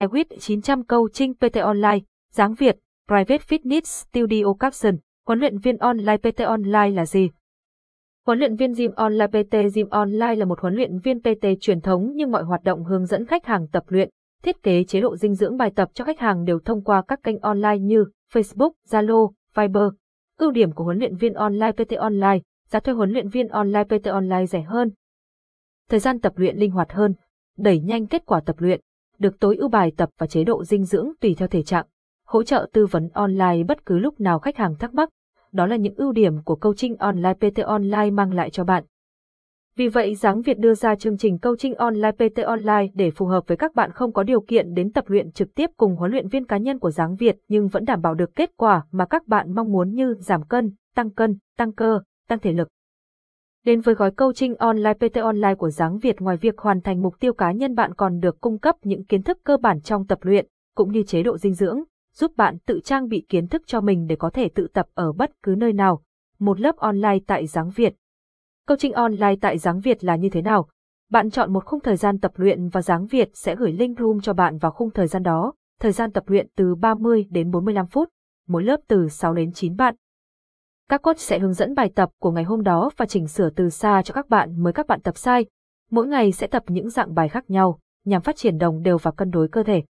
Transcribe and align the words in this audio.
Ewit 0.00 0.26
900 0.40 0.84
câu 0.84 1.08
trinh 1.08 1.34
PT 1.34 1.56
Online, 1.62 1.98
dáng 2.32 2.54
Việt, 2.54 2.76
Private 3.08 3.38
Fitness 3.38 3.80
Studio 3.80 4.52
Caption, 4.60 4.96
huấn 5.26 5.38
luyện 5.38 5.58
viên 5.58 5.76
online 5.76 6.16
PT 6.16 6.40
Online 6.40 6.90
là 6.90 7.06
gì? 7.06 7.30
Huấn 8.26 8.38
luyện 8.38 8.56
viên 8.56 8.72
Gym 8.72 8.90
Online 8.96 9.26
PT 9.26 9.52
Gym 9.74 9.88
Online 9.88 10.34
là 10.34 10.44
một 10.44 10.60
huấn 10.60 10.74
luyện 10.74 10.98
viên 10.98 11.20
PT 11.20 11.46
truyền 11.60 11.80
thống 11.80 12.12
nhưng 12.14 12.30
mọi 12.30 12.42
hoạt 12.42 12.62
động 12.62 12.84
hướng 12.84 13.06
dẫn 13.06 13.26
khách 13.26 13.46
hàng 13.46 13.68
tập 13.68 13.84
luyện, 13.88 14.10
thiết 14.42 14.62
kế 14.62 14.84
chế 14.84 15.00
độ 15.00 15.16
dinh 15.16 15.34
dưỡng 15.34 15.56
bài 15.56 15.72
tập 15.76 15.88
cho 15.94 16.04
khách 16.04 16.18
hàng 16.18 16.44
đều 16.44 16.58
thông 16.64 16.84
qua 16.84 17.02
các 17.08 17.22
kênh 17.22 17.38
online 17.38 17.78
như 17.78 18.04
Facebook, 18.32 18.70
Zalo, 18.88 19.32
Viber. 19.56 19.88
Ưu 20.38 20.50
điểm 20.50 20.72
của 20.72 20.84
huấn 20.84 20.98
luyện 20.98 21.16
viên 21.16 21.34
online 21.34 21.72
PT 21.72 21.92
Online, 21.96 22.38
giá 22.68 22.80
thuê 22.80 22.94
huấn 22.94 23.10
luyện 23.10 23.28
viên 23.28 23.48
online 23.48 23.84
PT 23.84 24.06
Online 24.06 24.46
rẻ 24.46 24.60
hơn. 24.60 24.90
Thời 25.88 26.00
gian 26.00 26.20
tập 26.20 26.32
luyện 26.36 26.56
linh 26.56 26.70
hoạt 26.70 26.92
hơn, 26.92 27.14
đẩy 27.56 27.80
nhanh 27.80 28.06
kết 28.06 28.26
quả 28.26 28.40
tập 28.40 28.56
luyện, 28.58 28.80
được 29.18 29.40
tối 29.40 29.56
ưu 29.56 29.68
bài 29.68 29.92
tập 29.96 30.10
và 30.18 30.26
chế 30.26 30.44
độ 30.44 30.64
dinh 30.64 30.84
dưỡng 30.84 31.12
tùy 31.20 31.34
theo 31.38 31.48
thể 31.48 31.62
trạng. 31.62 31.86
Hỗ 32.26 32.42
trợ 32.42 32.68
tư 32.72 32.86
vấn 32.86 33.08
online 33.12 33.62
bất 33.68 33.86
cứ 33.86 33.98
lúc 33.98 34.20
nào 34.20 34.38
khách 34.38 34.56
hàng 34.56 34.74
thắc 34.76 34.94
mắc. 34.94 35.08
Đó 35.52 35.66
là 35.66 35.76
những 35.76 35.94
ưu 35.94 36.12
điểm 36.12 36.42
của 36.44 36.56
coaching 36.56 36.96
online 36.96 37.34
PT 37.34 37.58
Online 37.64 38.10
mang 38.10 38.32
lại 38.32 38.50
cho 38.50 38.64
bạn. 38.64 38.84
Vì 39.76 39.88
vậy 39.88 40.14
Giáng 40.14 40.42
Việt 40.42 40.58
đưa 40.58 40.74
ra 40.74 40.94
chương 40.94 41.18
trình 41.18 41.38
coaching 41.38 41.74
online 41.74 42.12
PT 42.12 42.38
Online 42.44 42.86
để 42.94 43.10
phù 43.10 43.26
hợp 43.26 43.44
với 43.46 43.56
các 43.56 43.74
bạn 43.74 43.92
không 43.92 44.12
có 44.12 44.22
điều 44.22 44.40
kiện 44.40 44.74
đến 44.74 44.92
tập 44.92 45.04
luyện 45.06 45.32
trực 45.32 45.54
tiếp 45.54 45.70
cùng 45.76 45.96
huấn 45.96 46.10
luyện 46.10 46.28
viên 46.28 46.44
cá 46.46 46.56
nhân 46.56 46.78
của 46.78 46.90
Giáng 46.90 47.16
Việt 47.16 47.36
nhưng 47.48 47.68
vẫn 47.68 47.84
đảm 47.84 48.02
bảo 48.02 48.14
được 48.14 48.34
kết 48.36 48.50
quả 48.56 48.82
mà 48.90 49.06
các 49.06 49.26
bạn 49.26 49.54
mong 49.54 49.72
muốn 49.72 49.94
như 49.94 50.14
giảm 50.18 50.42
cân, 50.42 50.72
tăng 50.94 51.10
cân, 51.10 51.38
tăng 51.56 51.72
cơ, 51.72 52.00
tăng 52.28 52.38
thể 52.38 52.52
lực. 52.52 52.68
Đến 53.68 53.80
với 53.80 53.94
gói 53.94 54.10
coaching 54.10 54.54
online 54.54 54.94
PT 54.94 55.16
Online 55.16 55.54
của 55.54 55.70
Giáng 55.70 55.98
Việt 55.98 56.20
ngoài 56.20 56.36
việc 56.36 56.58
hoàn 56.58 56.80
thành 56.80 57.02
mục 57.02 57.20
tiêu 57.20 57.32
cá 57.32 57.52
nhân 57.52 57.74
bạn 57.74 57.94
còn 57.94 58.20
được 58.20 58.40
cung 58.40 58.58
cấp 58.58 58.76
những 58.82 59.04
kiến 59.04 59.22
thức 59.22 59.38
cơ 59.44 59.56
bản 59.56 59.80
trong 59.80 60.06
tập 60.06 60.18
luyện, 60.22 60.46
cũng 60.74 60.92
như 60.92 61.02
chế 61.02 61.22
độ 61.22 61.38
dinh 61.38 61.54
dưỡng, 61.54 61.82
giúp 62.14 62.32
bạn 62.36 62.58
tự 62.66 62.80
trang 62.84 63.08
bị 63.08 63.26
kiến 63.28 63.48
thức 63.48 63.62
cho 63.66 63.80
mình 63.80 64.06
để 64.06 64.16
có 64.16 64.30
thể 64.30 64.48
tự 64.48 64.68
tập 64.72 64.86
ở 64.94 65.12
bất 65.12 65.30
cứ 65.42 65.54
nơi 65.58 65.72
nào. 65.72 66.02
Một 66.38 66.60
lớp 66.60 66.76
online 66.76 67.18
tại 67.26 67.46
Giáng 67.46 67.70
Việt 67.70 67.94
Coaching 68.66 68.92
online 68.92 69.36
tại 69.40 69.58
Giáng 69.58 69.80
Việt 69.80 70.04
là 70.04 70.16
như 70.16 70.28
thế 70.28 70.42
nào? 70.42 70.68
Bạn 71.10 71.30
chọn 71.30 71.52
một 71.52 71.64
khung 71.64 71.80
thời 71.80 71.96
gian 71.96 72.18
tập 72.18 72.32
luyện 72.36 72.68
và 72.68 72.82
Giáng 72.82 73.06
Việt 73.06 73.30
sẽ 73.34 73.56
gửi 73.56 73.72
link 73.72 73.98
room 73.98 74.20
cho 74.20 74.32
bạn 74.32 74.58
vào 74.58 74.72
khung 74.72 74.90
thời 74.90 75.06
gian 75.06 75.22
đó, 75.22 75.54
thời 75.80 75.92
gian 75.92 76.12
tập 76.12 76.24
luyện 76.26 76.48
từ 76.56 76.74
30 76.74 77.26
đến 77.30 77.50
45 77.50 77.86
phút, 77.86 78.08
mỗi 78.46 78.62
lớp 78.62 78.80
từ 78.88 79.08
6 79.08 79.34
đến 79.34 79.52
9 79.52 79.76
bạn. 79.76 79.94
Các 80.90 81.02
coach 81.02 81.18
sẽ 81.18 81.38
hướng 81.38 81.52
dẫn 81.52 81.74
bài 81.74 81.90
tập 81.94 82.10
của 82.20 82.30
ngày 82.30 82.44
hôm 82.44 82.62
đó 82.62 82.90
và 82.96 83.06
chỉnh 83.06 83.28
sửa 83.28 83.50
từ 83.50 83.70
xa 83.70 84.02
cho 84.02 84.14
các 84.14 84.28
bạn 84.28 84.62
mới 84.62 84.72
các 84.72 84.86
bạn 84.86 85.00
tập 85.00 85.16
sai. 85.16 85.46
Mỗi 85.90 86.06
ngày 86.06 86.32
sẽ 86.32 86.46
tập 86.46 86.62
những 86.66 86.90
dạng 86.90 87.14
bài 87.14 87.28
khác 87.28 87.50
nhau, 87.50 87.78
nhằm 88.04 88.22
phát 88.22 88.36
triển 88.36 88.58
đồng 88.58 88.82
đều 88.82 88.98
và 88.98 89.10
cân 89.10 89.30
đối 89.30 89.48
cơ 89.48 89.62
thể. 89.62 89.82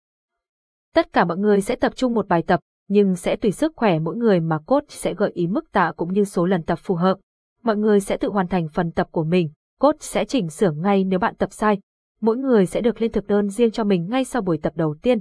Tất 0.95 1.13
cả 1.13 1.25
mọi 1.25 1.37
người 1.37 1.61
sẽ 1.61 1.77
tập 1.77 1.93
trung 1.97 2.15
một 2.15 2.29
bài 2.29 2.43
tập, 2.47 2.61
nhưng 2.89 3.17
sẽ 3.17 3.37
tùy 3.37 3.53
sức 3.53 3.73
khỏe 3.77 3.99
mỗi 3.99 4.17
người 4.17 4.41
mà 4.41 4.59
coach 4.59 4.91
sẽ 4.91 5.15
gợi 5.15 5.31
ý 5.35 5.47
mức 5.47 5.73
tạ 5.73 5.93
cũng 5.97 6.13
như 6.13 6.25
số 6.25 6.47
lần 6.47 6.63
tập 6.63 6.79
phù 6.83 6.95
hợp. 6.95 7.19
Mọi 7.63 7.77
người 7.77 8.01
sẽ 8.01 8.17
tự 8.17 8.29
hoàn 8.29 8.49
thành 8.49 8.69
phần 8.69 8.93
tập 8.93 9.09
của 9.11 9.25
mình, 9.25 9.51
coach 9.81 10.03
sẽ 10.03 10.25
chỉnh 10.25 10.51
sửa 10.51 10.71
ngay 10.71 11.05
nếu 11.05 11.19
bạn 11.19 11.35
tập 11.35 11.53
sai. 11.53 11.79
Mỗi 12.21 12.37
người 12.37 12.67
sẽ 12.67 12.81
được 12.81 13.03
lên 13.03 13.13
thực 13.13 13.27
đơn 13.27 13.49
riêng 13.49 13.71
cho 13.71 13.85
mình 13.85 14.07
ngay 14.11 14.25
sau 14.25 14.43
buổi 14.43 14.59
tập 14.59 14.73
đầu 14.77 14.97
tiên. 15.03 15.19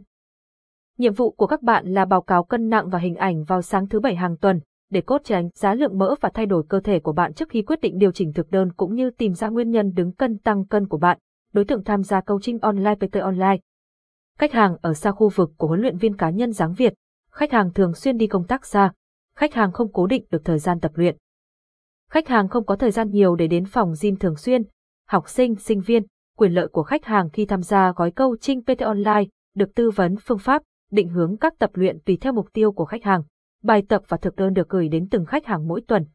Nhiệm 0.98 1.14
vụ 1.14 1.32
của 1.32 1.48
các 1.48 1.62
bạn 1.62 1.86
là 1.88 2.06
báo 2.06 2.22
cáo 2.22 2.44
cân 2.44 2.70
nặng 2.70 2.90
và 2.90 3.00
hình 3.00 3.16
ảnh 3.16 3.44
vào 3.44 3.62
sáng 3.62 3.88
thứ 3.88 4.00
bảy 4.00 4.16
hàng 4.16 4.38
tuần, 4.38 4.60
để 4.90 5.02
cốt 5.02 5.22
tránh 5.24 5.50
giá 5.54 5.74
lượng 5.74 5.98
mỡ 5.98 6.16
và 6.22 6.30
thay 6.34 6.46
đổi 6.46 6.64
cơ 6.70 6.80
thể 6.80 7.00
của 7.00 7.14
bạn 7.14 7.34
trước 7.34 7.50
khi 7.50 7.62
quyết 7.62 7.82
định 7.82 7.98
điều 7.98 8.12
chỉnh 8.12 8.34
thực 8.34 8.52
đơn 8.52 8.74
cũng 8.74 8.96
như 8.96 9.10
tìm 9.10 9.34
ra 9.34 9.48
nguyên 9.48 9.72
nhân 9.72 9.92
đứng 9.96 10.12
cân 10.12 10.38
tăng 10.38 10.66
cân 10.66 10.88
của 10.88 10.98
bạn. 10.98 11.18
Đối 11.54 11.66
tượng 11.66 11.84
tham 11.84 12.04
gia 12.04 12.22
coaching 12.22 12.60
online 12.60 12.96
PT 12.96 13.16
Online. 13.22 13.58
Khách 14.38 14.54
hàng 14.54 14.78
ở 14.82 14.94
xa 14.94 15.12
khu 15.12 15.30
vực 15.30 15.52
của 15.58 15.68
huấn 15.68 15.82
luyện 15.82 15.98
viên 15.98 16.18
cá 16.18 16.30
nhân 16.30 16.52
dáng 16.52 16.74
Việt. 16.74 16.94
Khách 17.32 17.52
hàng 17.52 17.74
thường 17.74 17.94
xuyên 17.94 18.18
đi 18.18 18.28
công 18.28 18.48
tác 18.48 18.66
xa. 18.66 18.92
Khách 19.36 19.54
hàng 19.54 19.72
không 19.72 19.92
cố 19.92 20.08
định 20.08 20.26
được 20.30 20.46
thời 20.46 20.60
gian 20.60 20.80
tập 20.80 20.92
luyện. 20.96 21.18
Khách 22.12 22.28
hàng 22.28 22.48
không 22.48 22.66
có 22.66 22.76
thời 22.76 22.92
gian 22.92 23.10
nhiều 23.10 23.36
để 23.36 23.48
đến 23.48 23.66
phòng 23.66 23.94
gym 24.02 24.16
thường 24.16 24.36
xuyên. 24.36 24.62
Học 25.08 25.30
sinh, 25.30 25.56
sinh 25.56 25.82
viên, 25.82 26.04
quyền 26.38 26.54
lợi 26.54 26.68
của 26.68 26.84
khách 26.84 27.06
hàng 27.06 27.30
khi 27.30 27.46
tham 27.46 27.62
gia 27.62 27.92
gói 27.92 28.12
coaching 28.12 28.62
PT 28.64 28.80
Online, 28.80 29.26
được 29.56 29.76
tư 29.76 29.90
vấn 29.90 30.16
phương 30.26 30.40
pháp, 30.40 30.64
định 30.92 31.10
hướng 31.10 31.38
các 31.38 31.54
tập 31.60 31.70
luyện 31.74 32.00
tùy 32.00 32.18
theo 32.22 32.34
mục 32.34 32.48
tiêu 32.54 32.72
của 32.72 32.86
khách 32.86 33.04
hàng. 33.04 33.24
Bài 33.68 33.84
tập 33.90 34.02
và 34.08 34.18
thực 34.18 34.36
đơn 34.36 34.54
được 34.54 34.70
gửi 34.70 34.90
đến 34.90 35.08
từng 35.12 35.26
khách 35.26 35.46
hàng 35.46 35.68
mỗi 35.68 35.82
tuần. 35.88 36.06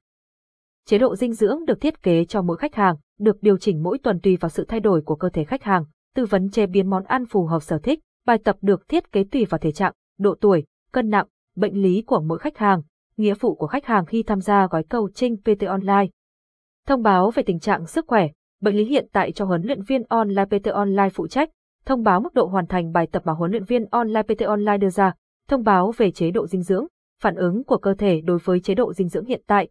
Chế 0.86 0.98
độ 0.98 1.16
dinh 1.16 1.32
dưỡng 1.32 1.64
được 1.64 1.80
thiết 1.80 2.02
kế 2.02 2.24
cho 2.24 2.42
mỗi 2.42 2.56
khách 2.56 2.74
hàng, 2.74 2.96
được 3.18 3.42
điều 3.42 3.58
chỉnh 3.58 3.82
mỗi 3.82 3.98
tuần 3.98 4.20
tùy 4.20 4.36
vào 4.36 4.48
sự 4.48 4.64
thay 4.68 4.80
đổi 4.80 5.02
của 5.02 5.16
cơ 5.16 5.28
thể 5.28 5.44
khách 5.44 5.62
hàng, 5.62 5.84
tư 6.14 6.24
vấn 6.24 6.50
chế 6.50 6.66
biến 6.66 6.90
món 6.90 7.04
ăn 7.04 7.26
phù 7.26 7.46
hợp 7.46 7.60
sở 7.62 7.78
thích, 7.78 8.00
bài 8.26 8.38
tập 8.44 8.56
được 8.60 8.88
thiết 8.88 9.12
kế 9.12 9.24
tùy 9.24 9.44
vào 9.44 9.58
thể 9.58 9.72
trạng, 9.72 9.92
độ 10.18 10.34
tuổi, 10.40 10.64
cân 10.92 11.10
nặng, 11.10 11.26
bệnh 11.56 11.82
lý 11.82 12.02
của 12.06 12.20
mỗi 12.20 12.38
khách 12.38 12.58
hàng, 12.58 12.82
nghĩa 13.16 13.34
vụ 13.34 13.54
của 13.54 13.66
khách 13.66 13.86
hàng 13.86 14.06
khi 14.06 14.22
tham 14.22 14.40
gia 14.40 14.66
gói 14.66 14.82
coaching 14.82 15.36
PT 15.36 15.66
Online. 15.66 16.06
Thông 16.86 17.02
báo 17.02 17.30
về 17.30 17.42
tình 17.42 17.60
trạng 17.60 17.86
sức 17.86 18.04
khỏe, 18.08 18.28
bệnh 18.60 18.76
lý 18.76 18.84
hiện 18.84 19.06
tại 19.12 19.32
cho 19.32 19.44
huấn 19.44 19.62
luyện 19.62 19.82
viên 19.82 20.02
online 20.08 20.44
PT 20.44 20.66
Online 20.66 21.08
phụ 21.14 21.26
trách, 21.26 21.50
thông 21.84 22.02
báo 22.02 22.20
mức 22.20 22.34
độ 22.34 22.46
hoàn 22.46 22.66
thành 22.66 22.92
bài 22.92 23.06
tập 23.12 23.22
mà 23.26 23.32
huấn 23.32 23.50
luyện 23.50 23.64
viên 23.64 23.84
online 23.90 24.22
PT 24.22 24.42
Online 24.42 24.78
đưa 24.78 24.90
ra, 24.90 25.14
thông 25.48 25.62
báo 25.62 25.92
về 25.96 26.10
chế 26.10 26.30
độ 26.30 26.46
dinh 26.46 26.62
dưỡng, 26.62 26.86
phản 27.22 27.34
ứng 27.34 27.64
của 27.64 27.78
cơ 27.78 27.94
thể 27.94 28.20
đối 28.20 28.38
với 28.38 28.60
chế 28.60 28.74
độ 28.74 28.92
dinh 28.92 29.08
dưỡng 29.08 29.24
hiện 29.24 29.42
tại. 29.46 29.68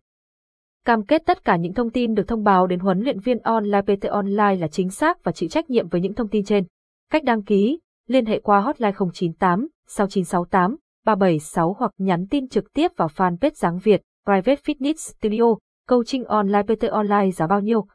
Cam 0.86 1.06
kết 1.06 1.22
tất 1.26 1.46
cả 1.46 1.56
những 1.56 1.74
thông 1.74 1.90
tin 1.90 2.14
được 2.14 2.28
thông 2.28 2.44
báo 2.44 2.68
đến 2.68 2.80
huấn 2.80 3.00
luyện 3.00 3.20
viên 3.20 3.40
online 3.40 3.82
PT 3.82 4.06
Online 4.10 4.56
là 4.56 4.68
chính 4.68 4.90
xác 4.90 5.24
và 5.24 5.32
chịu 5.32 5.50
trách 5.50 5.70
nhiệm 5.70 5.88
với 5.88 6.02
những 6.02 6.14
thông 6.14 6.28
tin 6.28 6.46
trên. 6.46 6.66
Cách 7.12 7.24
đăng 7.24 7.44
ký, 7.44 7.80
liên 8.08 8.26
hệ 8.26 8.40
qua 8.40 8.60
hotline 8.60 8.92
098 9.14 9.68
6968 9.88 10.78
376 11.06 11.76
hoặc 11.80 11.92
nhắn 11.98 12.28
tin 12.30 12.48
trực 12.48 12.74
tiếp 12.74 12.92
vào 12.98 13.08
fanpage 13.08 13.52
Giáng 13.54 13.80
Việt, 13.80 14.02
Private 14.26 14.62
Fitness 14.66 14.94
Studio, 14.96 15.56
coaching 15.88 16.24
online 16.24 16.64
PT 16.64 16.84
Online 16.90 17.32
giá 17.32 17.48
bao 17.48 17.60
nhiêu. 17.60 17.86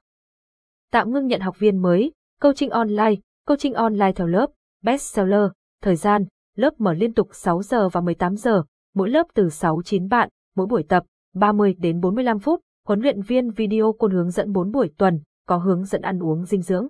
Tạm 0.93 1.13
ngưng 1.13 1.27
nhận 1.27 1.41
học 1.41 1.59
viên 1.59 1.83
mới, 1.83 2.13
coaching 2.41 2.71
online, 2.71 3.15
coaching 3.47 3.75
online 3.75 4.13
theo 4.13 4.27
lớp, 4.27 4.47
bestseller, 4.83 5.51
thời 5.83 5.97
gian, 5.97 6.25
lớp 6.57 6.71
mở 6.79 6.93
liên 6.93 7.15
tục 7.15 7.29
6 7.33 7.63
giờ 7.63 7.89
và 7.89 8.01
18 8.01 8.37
giờ, 8.37 8.63
mỗi 8.97 9.11
lớp 9.11 9.27
từ 9.35 9.47
6-9 9.47 10.09
bạn, 10.09 10.29
mỗi 10.57 10.67
buổi 10.67 10.83
tập 10.89 11.05
30 11.35 11.75
đến 11.79 12.01
45 12.01 12.39
phút, 12.39 12.61
huấn 12.87 13.01
luyện 13.01 13.23
viên 13.23 13.51
video 13.51 13.93
côn 13.93 14.13
hướng 14.13 14.31
dẫn 14.31 14.53
4 14.53 14.71
buổi 14.71 14.91
tuần, 14.99 15.21
có 15.47 15.57
hướng 15.57 15.85
dẫn 15.85 16.03
ăn 16.03 16.19
uống 16.19 16.45
dinh 16.45 16.63
dưỡng. 16.63 16.87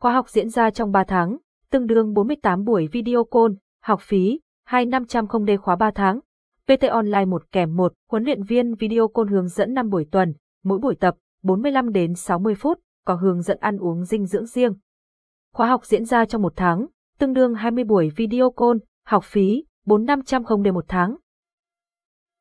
Khóa 0.00 0.12
học 0.12 0.28
diễn 0.28 0.48
ra 0.48 0.70
trong 0.70 0.92
3 0.92 1.04
tháng, 1.04 1.36
tương 1.70 1.86
đương 1.86 2.12
48 2.12 2.64
buổi 2.64 2.88
video 2.92 3.24
côn, 3.24 3.56
học 3.82 4.00
phí 4.02 4.40
2500 4.64 5.26
không 5.26 5.44
đê 5.44 5.56
khóa 5.56 5.76
3 5.76 5.90
tháng. 5.94 6.20
PT 6.64 6.82
Online 6.90 7.24
1 7.24 7.42
kèm 7.52 7.76
1, 7.76 7.92
huấn 8.10 8.24
luyện 8.24 8.42
viên 8.42 8.74
video 8.74 9.08
côn 9.08 9.28
hướng 9.28 9.48
dẫn 9.48 9.74
5 9.74 9.90
buổi 9.90 10.06
tuần, 10.10 10.34
mỗi 10.64 10.78
buổi 10.78 10.94
tập 10.94 11.16
45 11.42 11.92
đến 11.92 12.14
60 12.14 12.54
phút, 12.54 12.78
có 13.06 13.14
hướng 13.14 13.42
dẫn 13.42 13.58
ăn 13.60 13.78
uống 13.78 14.04
dinh 14.04 14.26
dưỡng 14.26 14.46
riêng. 14.46 14.74
Khóa 15.54 15.66
học 15.66 15.84
diễn 15.84 16.04
ra 16.04 16.24
trong 16.24 16.42
một 16.42 16.52
tháng, 16.56 16.86
tương 17.18 17.32
đương 17.32 17.54
20 17.54 17.84
buổi 17.84 18.10
video 18.16 18.50
call, 18.50 18.78
học 19.06 19.24
phí 19.24 19.64
4500 19.90 20.44
không 20.44 20.62
đê 20.62 20.70
một 20.70 20.84
tháng. 20.88 21.16